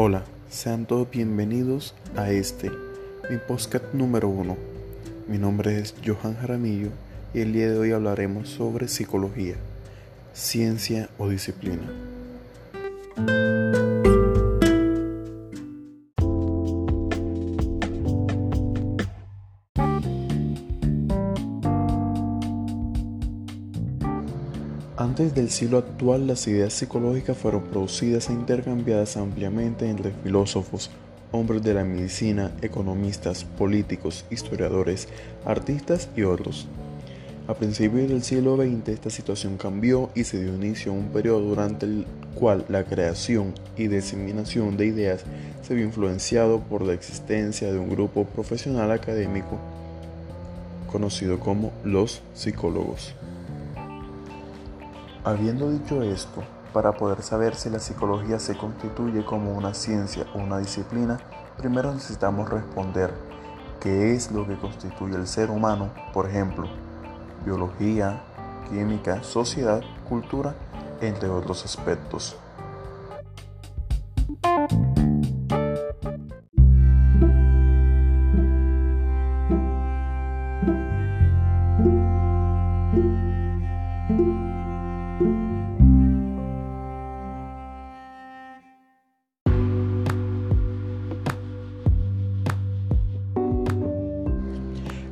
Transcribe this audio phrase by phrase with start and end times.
[0.00, 2.70] Hola, sean todos bienvenidos a este,
[3.28, 4.56] mi podcast número uno.
[5.26, 6.90] Mi nombre es Johan Jaramillo
[7.34, 9.56] y el día de hoy hablaremos sobre psicología,
[10.34, 11.82] ciencia o disciplina.
[25.18, 30.92] Antes del siglo actual, las ideas psicológicas fueron producidas e intercambiadas ampliamente entre filósofos,
[31.32, 35.08] hombres de la medicina, economistas, políticos, historiadores,
[35.44, 36.68] artistas y otros.
[37.48, 41.40] A principios del siglo XX esta situación cambió y se dio inicio a un periodo
[41.40, 42.06] durante el
[42.36, 45.24] cual la creación y diseminación de ideas
[45.62, 49.58] se vio influenciado por la existencia de un grupo profesional académico
[50.86, 53.16] conocido como los psicólogos.
[55.24, 60.38] Habiendo dicho esto, para poder saber si la psicología se constituye como una ciencia o
[60.38, 61.18] una disciplina,
[61.56, 63.12] primero necesitamos responder
[63.80, 66.68] qué es lo que constituye el ser humano, por ejemplo,
[67.44, 68.22] biología,
[68.70, 70.54] química, sociedad, cultura,
[71.00, 72.36] entre otros aspectos.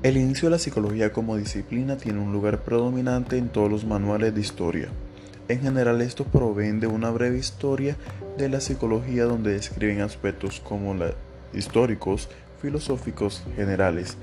[0.00, 4.32] El inicio de la psicología como disciplina tiene un lugar predominante en todos los manuales
[4.32, 4.88] de historia.
[5.48, 7.96] En general estos proveen de una breve historia
[8.36, 11.14] de la psicología donde describen aspectos como la
[11.52, 12.28] históricos,
[12.62, 14.16] filosóficos, generales,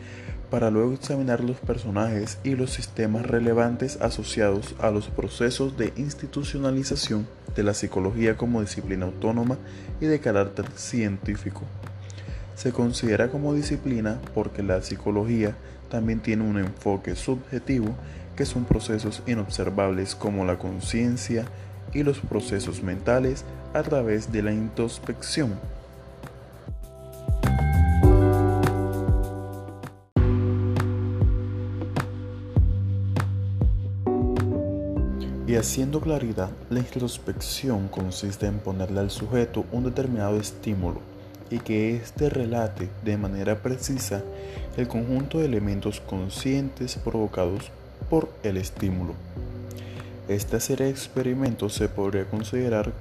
[0.49, 7.27] para luego examinar los personajes y los sistemas relevantes asociados a los procesos de institucionalización
[7.53, 9.57] de la psicología como disciplina autónoma
[9.99, 11.63] y de carácter científico.
[12.55, 15.55] Se considera como disciplina porque la psicología
[15.89, 17.93] también tiene un enfoque subjetivo
[18.35, 21.45] que son procesos inobservables como la conciencia
[21.93, 25.53] y los procesos mentales a través de la introspección.
[35.47, 41.14] Y haciendo claridad, la introspección consiste en ponerle al sujeto un determinado estímulo
[41.49, 44.23] y que éste relate de manera precisa
[44.77, 47.71] el conjunto de elementos conscientes provocados
[48.09, 49.13] por el estímulo.
[50.27, 52.91] Esta serie de experimentos se podría considerar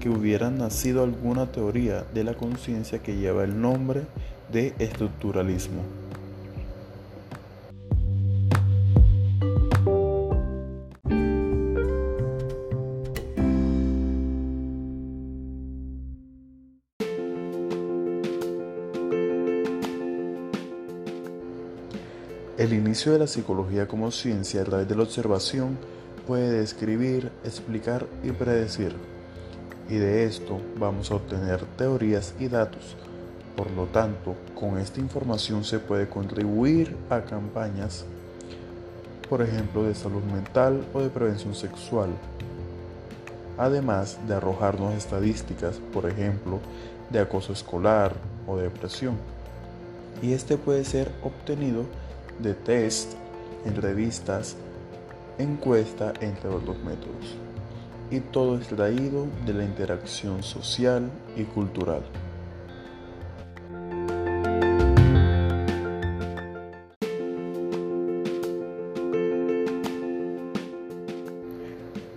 [0.00, 4.02] que hubiera nacido alguna teoría de la conciencia que lleva el nombre
[4.50, 5.99] de estructuralismo.
[22.60, 25.78] El inicio de la psicología como ciencia a través de la observación
[26.26, 28.94] puede describir, explicar y predecir.
[29.88, 32.96] Y de esto vamos a obtener teorías y datos.
[33.56, 38.04] Por lo tanto, con esta información se puede contribuir a campañas,
[39.30, 42.10] por ejemplo, de salud mental o de prevención sexual.
[43.56, 46.58] Además de arrojarnos estadísticas, por ejemplo,
[47.08, 48.12] de acoso escolar
[48.46, 49.14] o de depresión.
[50.20, 51.86] Y este puede ser obtenido
[52.42, 53.12] de test,
[53.64, 54.56] en revistas,
[55.38, 57.36] encuesta, entre otros métodos.
[58.10, 62.02] Y todo extraído de la interacción social y cultural.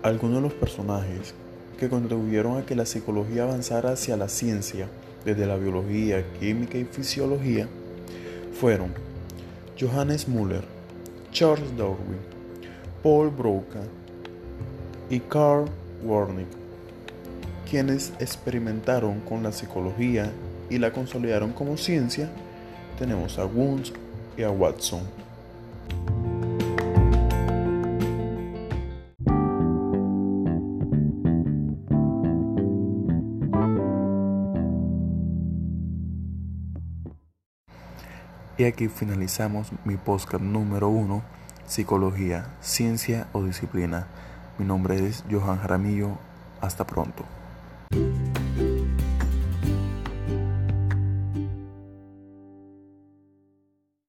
[0.01, 1.33] Algunos de los personajes
[1.79, 4.87] que contribuyeron a que la psicología avanzara hacia la ciencia,
[5.23, 7.69] desde la biología, química y fisiología,
[8.59, 8.93] fueron
[9.79, 10.63] Johannes Müller,
[11.31, 12.19] Charles Darwin,
[13.01, 13.81] Paul Broca
[15.09, 15.65] y Carl
[16.03, 16.55] Wernicke,
[17.69, 20.31] quienes experimentaron con la psicología
[20.69, 22.29] y la consolidaron como ciencia,
[22.99, 23.89] tenemos a Wundt
[24.37, 25.01] y a Watson.
[38.55, 41.23] Y aquí finalizamos mi podcast número uno,
[41.65, 44.05] Psicología, Ciencia o Disciplina.
[44.59, 46.19] Mi nombre es Johan Jaramillo.
[46.61, 47.25] Hasta pronto.